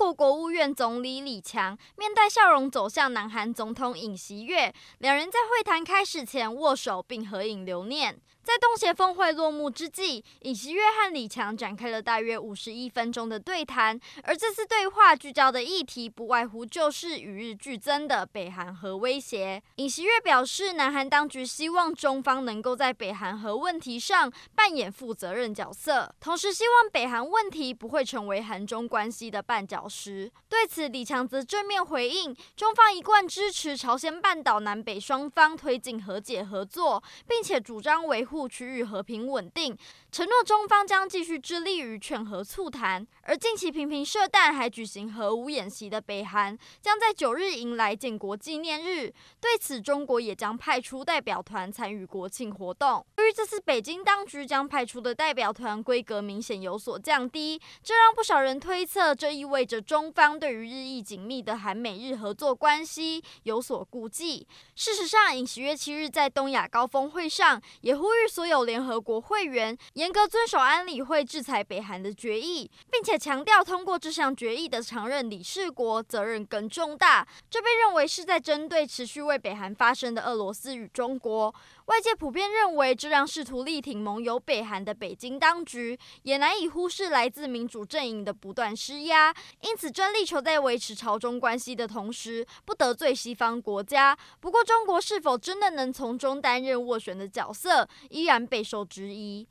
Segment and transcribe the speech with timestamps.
[0.00, 8.18] 国国务院总理李强面带笑容走向南韩总统尹锡悦，两人在会谈开始前握手并合影留念。
[8.50, 19.62] 在东协峰会落幕之际，尹锡悦和李强展开了大约五十一分钟的对谈，而这次对话聚焦的议题不外乎就是与日俱增的北韩核威胁。
[19.76, 30.28] 尹锡悦表示，南韩当局希望中方能够在北韩核问题上扮演负责任角色，同时希望北韩问题不会成为韩中关系的绊脚石。
[30.48, 39.76] 对此，李强则正面回应，中方一贯支持朝鲜半岛南北双方推进和解合作，并且主张维护区域和平稳定，
[40.12, 43.06] 承诺中方将继续致力于劝和促谈。
[43.22, 49.12] 而近期频频射弹还举行核武演习的北韩，将在九日迎来建国纪念日。
[49.40, 53.06] 对此，中国也将派出代表团参与国庆活动。
[53.32, 64.46] 这次北京当局将派出的代表团规格明显有所降低，这让不少人推测，这意味着中方对于日益紧密的韩美日合作关系有所顾忌。
[64.74, 68.20] 事实上，尹锡悦七日在东亚高峰会上也呼吁。
[68.30, 77.26] 所有联合国会员严格遵守安理会制裁北韩的决议，并且强调通过这项决议的常任理事国责任更重大。
[77.50, 81.52] 这被认为是在针对持续为北韩发声的俄罗斯与中国。
[81.86, 94.16] 外界普遍认为，这让试图力挺盟友北韩的北京当局也难以忽视来自民主阵营的不断施压，因此专力求在维持朝中关系的同时，不得罪西方国家。
[94.40, 99.46] 不过，中国是否真的能从中担任斡旋的角色，依然备受质疑。